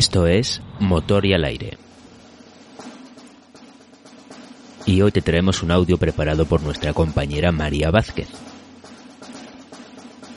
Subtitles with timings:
[0.00, 1.76] Esto es Motor y al aire.
[4.86, 8.26] Y hoy te traemos un audio preparado por nuestra compañera María Vázquez.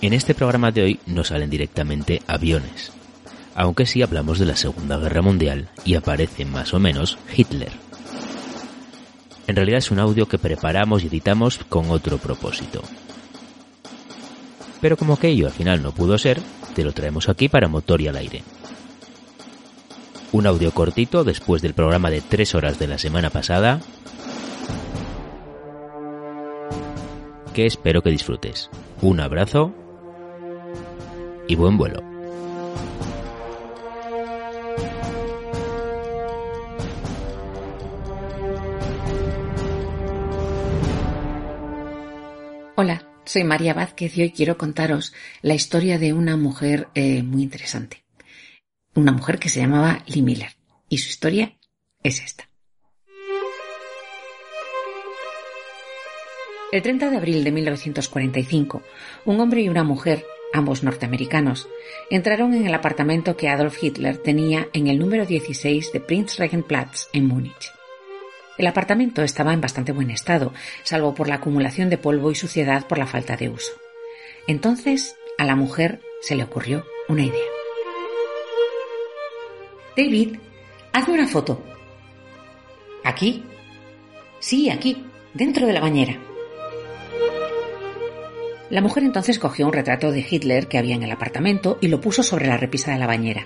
[0.01, 2.91] En este programa de hoy no salen directamente aviones,
[3.55, 7.71] aunque sí hablamos de la Segunda Guerra Mundial y aparece más o menos Hitler.
[9.47, 12.81] En realidad es un audio que preparamos y editamos con otro propósito.
[14.81, 16.41] Pero como aquello al final no pudo ser,
[16.75, 18.43] te lo traemos aquí para Motor y al aire.
[20.33, 23.79] Un audio cortito después del programa de tres horas de la semana pasada,
[27.53, 28.71] que espero que disfrutes.
[29.03, 29.75] Un abrazo
[31.47, 32.01] y buen vuelo.
[42.75, 47.43] Hola, soy María Vázquez y hoy quiero contaros la historia de una mujer eh, muy
[47.43, 48.02] interesante.
[48.95, 50.51] Una mujer que se llamaba Lee Miller.
[50.87, 51.57] Y su historia
[52.03, 52.47] es esta.
[56.71, 58.81] El 30 de abril de 1945,
[59.25, 61.67] un hombre y una mujer, ambos norteamericanos,
[62.09, 67.27] entraron en el apartamento que Adolf Hitler tenía en el número 16 de Prinzregenplatz en
[67.27, 67.71] Múnich.
[68.57, 72.87] El apartamento estaba en bastante buen estado, salvo por la acumulación de polvo y suciedad
[72.87, 73.71] por la falta de uso.
[74.47, 77.62] Entonces, a la mujer se le ocurrió una idea.
[79.95, 80.37] David,
[80.91, 81.61] hazme una foto.
[83.03, 83.43] ¿Aquí?
[84.39, 85.05] Sí, aquí,
[85.35, 86.19] dentro de la bañera.
[88.71, 92.01] La mujer entonces cogió un retrato de Hitler que había en el apartamento y lo
[92.01, 93.45] puso sobre la repisa de la bañera.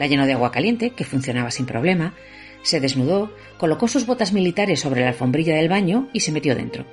[0.00, 2.14] La llenó de agua caliente, que funcionaba sin problema,
[2.62, 6.84] se desnudó, colocó sus botas militares sobre la alfombrilla del baño y se metió dentro.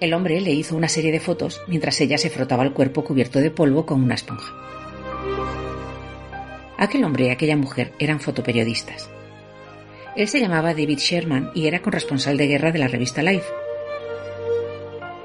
[0.00, 3.38] El hombre le hizo una serie de fotos mientras ella se frotaba el cuerpo cubierto
[3.38, 4.52] de polvo con una esponja.
[6.78, 9.10] Aquel hombre y aquella mujer eran fotoperiodistas.
[10.16, 13.46] Él se llamaba David Sherman y era corresponsal de guerra de la revista Life.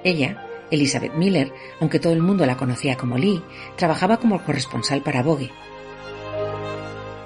[0.04, 3.42] Ella Elizabeth Miller, aunque todo el mundo la conocía como Lee,
[3.76, 5.52] trabajaba como corresponsal para Vogue.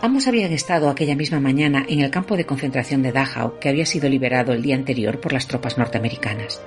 [0.02, 3.86] Ambos habían estado aquella misma mañana en el campo de concentración de Dachau, que había
[3.86, 6.62] sido liberado el día anterior por las tropas norteamericanas.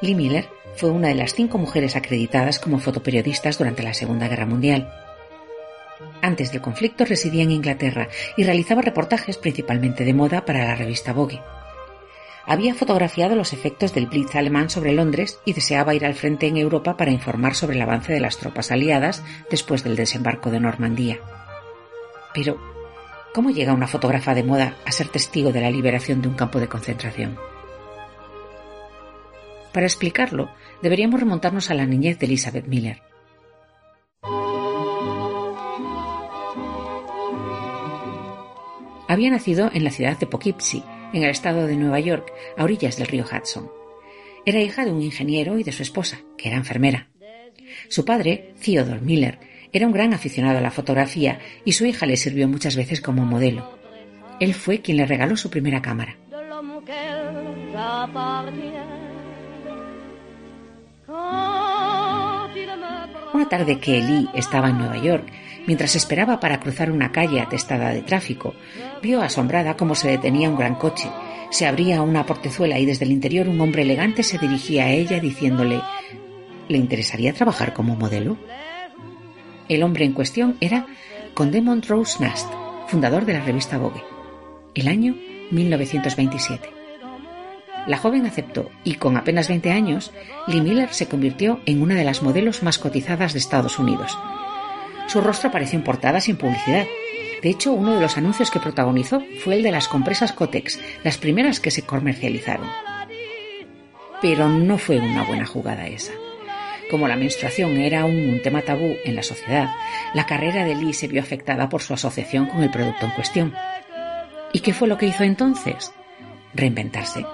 [0.00, 4.46] Lee Miller fue una de las cinco mujeres acreditadas como fotoperiodistas durante la Segunda Guerra
[4.46, 4.92] Mundial.
[6.24, 11.12] Antes del conflicto residía en Inglaterra y realizaba reportajes principalmente de moda para la revista
[11.12, 11.40] Vogue
[12.46, 16.56] había fotografiado los efectos del Blitz alemán sobre Londres y deseaba ir al frente en
[16.56, 21.20] Europa para informar sobre el avance de las tropas aliadas después del desembarco de Normandía.
[22.34, 22.58] Pero,
[23.32, 26.60] ¿cómo llega una fotógrafa de moda a ser testigo de la liberación de un campo
[26.60, 27.38] de concentración?
[29.72, 30.50] Para explicarlo,
[30.82, 33.02] deberíamos remontarnos a la niñez de Elizabeth Miller.
[39.14, 40.82] Había nacido en la ciudad de Poughkeepsie,
[41.12, 43.70] en el estado de Nueva York, a orillas del río Hudson.
[44.44, 47.06] Era hija de un ingeniero y de su esposa, que era enfermera.
[47.88, 49.38] Su padre, Theodore Miller,
[49.72, 53.24] era un gran aficionado a la fotografía y su hija le sirvió muchas veces como
[53.24, 53.78] modelo.
[54.40, 56.16] Él fue quien le regaló su primera cámara.
[63.32, 65.28] Una tarde que Lee estaba en Nueva York,
[65.66, 68.54] mientras esperaba para cruzar una calle atestada de tráfico,
[69.02, 71.08] vio asombrada cómo se detenía un gran coche.
[71.50, 75.20] Se abría una portezuela y desde el interior un hombre elegante se dirigía a ella
[75.20, 75.80] diciéndole
[76.68, 78.36] ¿Le interesaría trabajar como modelo?
[79.68, 80.86] El hombre en cuestión era
[81.34, 82.50] Condemont Rose Nast,
[82.88, 84.02] fundador de la revista Vogue.
[84.74, 85.14] El año
[85.50, 86.68] 1927.
[87.86, 90.12] La joven aceptó y con apenas 20 años,
[90.46, 94.16] Lee Miller se convirtió en una de las modelos más cotizadas de Estados Unidos.
[95.06, 96.86] Su rostro apareció en portadas y en publicidad.
[97.42, 101.18] De hecho, uno de los anuncios que protagonizó fue el de las compresas Cotex, las
[101.18, 102.66] primeras que se comercializaron.
[104.22, 106.12] Pero no fue una buena jugada esa.
[106.90, 109.70] Como la menstruación era un tema tabú en la sociedad,
[110.14, 113.54] la carrera de Lee se vio afectada por su asociación con el producto en cuestión.
[114.52, 115.92] ¿Y qué fue lo que hizo entonces?
[116.54, 117.24] Reinventarse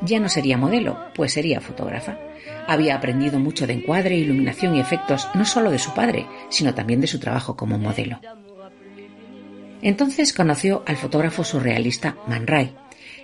[0.00, 2.18] ya no sería modelo, pues sería fotógrafa.
[2.66, 7.00] Había aprendido mucho de encuadre, iluminación y efectos, no solo de su padre, sino también
[7.00, 8.20] de su trabajo como modelo.
[9.82, 12.74] Entonces conoció al fotógrafo surrealista Man Ray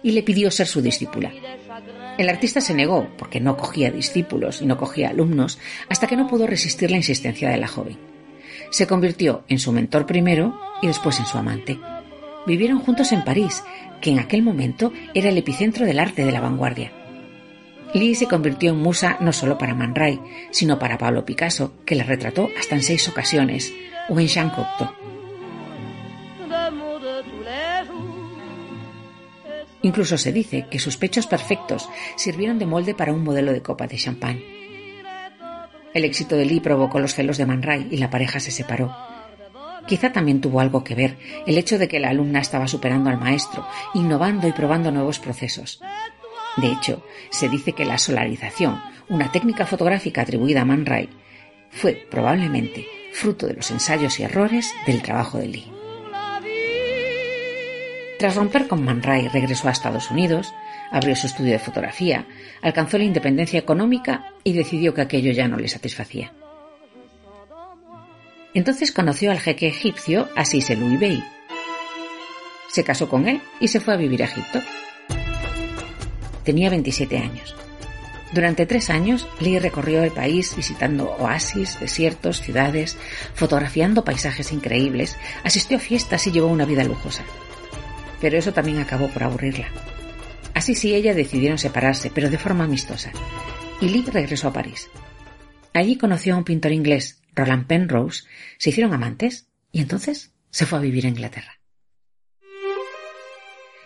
[0.02, 1.32] y le pidió ser su discípula.
[2.18, 5.58] El artista se negó porque no cogía discípulos y no cogía alumnos
[5.88, 7.98] hasta que no pudo resistir la insistencia de la joven.
[8.70, 11.78] Se convirtió en su mentor primero y después en su amante.
[12.46, 13.62] Vivieron juntos en París,
[14.00, 16.92] que en aquel momento era el epicentro del arte de la vanguardia.
[17.94, 21.94] Lee se convirtió en musa no solo para Man Ray, sino para Pablo Picasso, que
[21.94, 23.72] la retrató hasta en seis ocasiones,
[24.08, 24.52] o en Jean.
[29.82, 33.86] Incluso se dice que sus pechos perfectos sirvieron de molde para un modelo de copa
[33.86, 34.40] de champán.
[35.92, 38.96] El éxito de Lee provocó los celos de Man Ray y la pareja se separó.
[39.86, 43.18] Quizá también tuvo algo que ver el hecho de que la alumna estaba superando al
[43.18, 45.80] maestro, innovando y probando nuevos procesos.
[46.56, 51.08] De hecho, se dice que la solarización, una técnica fotográfica atribuida a Man Ray,
[51.70, 55.72] fue probablemente fruto de los ensayos y errores del trabajo de Lee.
[58.18, 60.52] Tras romper con Man Ray, regresó a Estados Unidos,
[60.92, 62.26] abrió su estudio de fotografía,
[62.60, 66.32] alcanzó la independencia económica y decidió que aquello ya no le satisfacía.
[68.54, 71.24] Entonces conoció al jeque egipcio Asís el Bey.
[72.68, 74.60] Se casó con él y se fue a vivir a Egipto.
[76.44, 77.54] Tenía 27 años.
[78.32, 82.96] Durante tres años, Lee recorrió el país visitando oasis, desiertos, ciudades,
[83.34, 87.24] fotografiando paisajes increíbles, asistió a fiestas y llevó una vida lujosa
[88.22, 89.66] pero eso también acabó por aburrirla.
[90.54, 93.10] Así sí ella decidieron separarse, pero de forma amistosa,
[93.80, 94.88] y Lee regresó a París.
[95.74, 98.22] Allí conoció a un pintor inglés, Roland Penrose,
[98.58, 101.61] se hicieron amantes y entonces se fue a vivir a Inglaterra.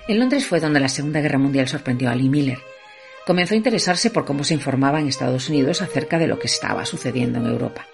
[0.08, 2.58] En Londres fue donde la Segunda Guerra Mundial sorprendió a Lee Miller.
[3.26, 6.84] Comenzó a interesarse por cómo se informaba en Estados Unidos acerca de lo que estaba
[6.86, 7.88] sucediendo en Europa.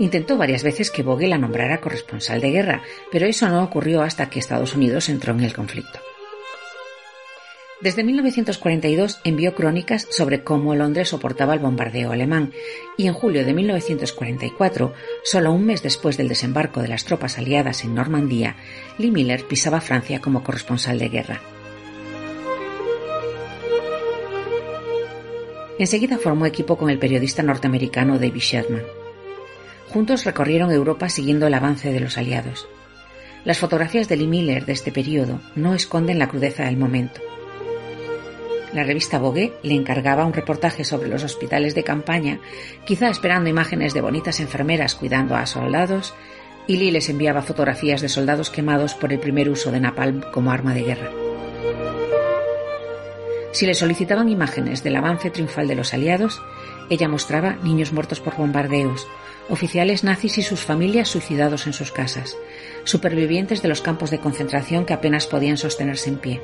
[0.00, 4.28] Intentó varias veces que Bogue la nombrara corresponsal de guerra, pero eso no ocurrió hasta
[4.28, 5.98] que Estados Unidos entró en el conflicto.
[7.80, 12.52] Desde 1942 envió crónicas sobre cómo Londres soportaba el bombardeo alemán
[12.96, 14.92] y en julio de 1944,
[15.22, 18.56] solo un mes después del desembarco de las tropas aliadas en Normandía,
[18.98, 21.40] Lee Miller pisaba Francia como corresponsal de guerra.
[25.78, 28.82] Enseguida formó equipo con el periodista norteamericano David Sherman.
[29.90, 32.68] Juntos recorrieron Europa siguiendo el avance de los aliados.
[33.44, 37.20] Las fotografías de Lee Miller de este periodo no esconden la crudeza del momento.
[38.72, 42.40] La revista Vogue le encargaba un reportaje sobre los hospitales de campaña,
[42.84, 46.14] quizá esperando imágenes de bonitas enfermeras cuidando a soldados,
[46.66, 50.50] y Lee les enviaba fotografías de soldados quemados por el primer uso de napalm como
[50.52, 51.10] arma de guerra.
[53.52, 56.42] Si le solicitaban imágenes del avance triunfal de los aliados,
[56.90, 59.06] ella mostraba niños muertos por bombardeos,
[59.48, 62.36] oficiales nazis y sus familias suicidados en sus casas,
[62.84, 66.40] supervivientes de los campos de concentración que apenas podían sostenerse en pie,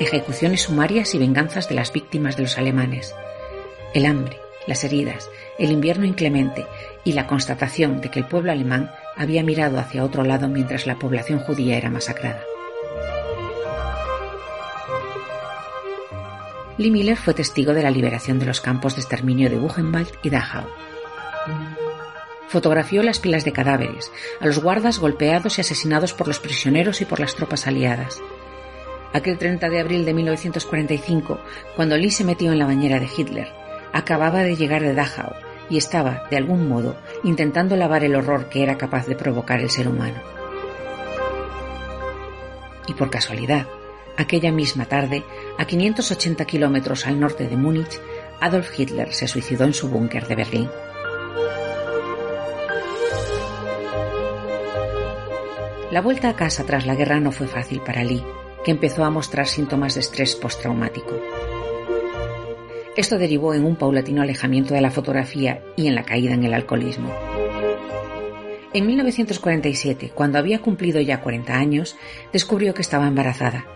[0.00, 3.14] ejecuciones sumarias y venganzas de las víctimas de los alemanes,
[3.94, 6.66] el hambre, las heridas, el invierno inclemente
[7.04, 10.98] y la constatación de que el pueblo alemán había mirado hacia otro lado mientras la
[10.98, 12.42] población judía era masacrada.
[16.78, 20.30] Lee Miller fue testigo de la liberación de los campos de exterminio de Buchenwald y
[20.30, 20.66] Dachau
[22.48, 24.10] Fotografió las pilas de cadáveres,
[24.40, 28.20] a los guardas golpeados y asesinados por los prisioneros y por las tropas aliadas.
[29.12, 31.40] Aquel 30 de abril de 1945,
[31.74, 33.48] cuando Lee se metió en la bañera de Hitler,
[33.92, 35.32] acababa de llegar de Dachau
[35.68, 39.70] y estaba, de algún modo, intentando lavar el horror que era capaz de provocar el
[39.70, 40.20] ser humano.
[42.86, 43.66] Y por casualidad,
[44.16, 45.24] aquella misma tarde,
[45.58, 48.00] a 580 kilómetros al norte de Múnich,
[48.40, 50.70] Adolf Hitler se suicidó en su búnker de Berlín.
[55.90, 58.24] La vuelta a casa tras la guerra no fue fácil para Lee,
[58.64, 61.18] que empezó a mostrar síntomas de estrés postraumático.
[62.96, 66.52] Esto derivó en un paulatino alejamiento de la fotografía y en la caída en el
[66.52, 67.10] alcoholismo.
[68.72, 71.96] En 1947, cuando había cumplido ya 40 años,
[72.32, 73.66] descubrió que estaba embarazada.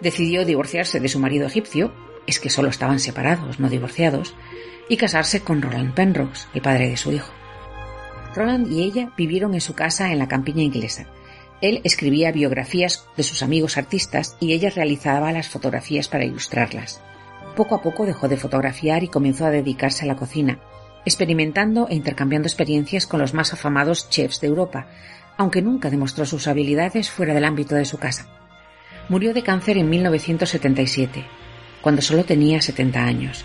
[0.00, 1.92] Decidió divorciarse de su marido egipcio,
[2.26, 4.34] es que solo estaban separados, no divorciados,
[4.88, 7.32] y casarse con Roland Penrose, el padre de su hijo.
[8.34, 11.08] Roland y ella vivieron en su casa en la campiña inglesa,
[11.60, 17.02] él escribía biografías de sus amigos artistas y ella realizaba las fotografías para ilustrarlas.
[17.56, 20.60] Poco a poco dejó de fotografiar y comenzó a dedicarse a la cocina,
[21.04, 24.86] experimentando e intercambiando experiencias con los más afamados chefs de Europa,
[25.36, 28.28] aunque nunca demostró sus habilidades fuera del ámbito de su casa.
[29.08, 31.24] Murió de cáncer en 1977,
[31.80, 33.44] cuando solo tenía 70 años.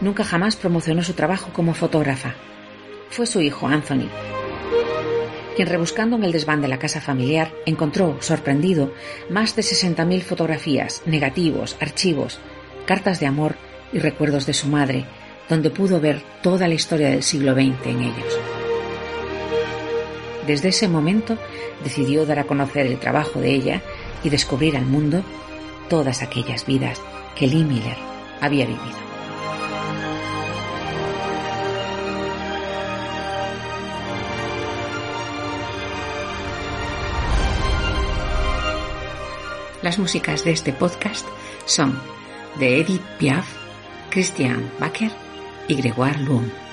[0.00, 2.34] Nunca jamás promocionó su trabajo como fotógrafa.
[3.10, 4.08] Fue su hijo Anthony,
[5.54, 8.92] quien rebuscando en el desván de la casa familiar encontró, sorprendido,
[9.30, 12.38] más de 60.000 fotografías, negativos, archivos,
[12.86, 13.56] cartas de amor
[13.92, 15.06] y recuerdos de su madre,
[15.48, 18.38] donde pudo ver toda la historia del siglo XX en ellos.
[20.46, 21.38] Desde ese momento
[21.82, 23.82] decidió dar a conocer el trabajo de ella
[24.22, 25.22] y descubrir al mundo
[25.88, 27.00] todas aquellas vidas
[27.36, 27.96] que Lee Miller
[28.40, 29.13] había vivido.
[39.84, 41.26] Las músicas de este podcast
[41.66, 42.00] son
[42.58, 43.46] de Edith Piaf,
[44.08, 45.10] Christian Baker
[45.68, 46.63] y Gregoire Lund.